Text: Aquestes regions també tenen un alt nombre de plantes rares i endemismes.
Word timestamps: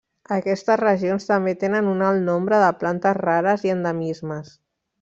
Aquestes 0.35 0.79
regions 0.79 1.27
també 1.31 1.53
tenen 1.65 1.91
un 1.91 2.01
alt 2.07 2.25
nombre 2.31 2.63
de 2.65 2.71
plantes 2.85 3.21
rares 3.21 3.67
i 3.69 3.75
endemismes. 3.77 4.51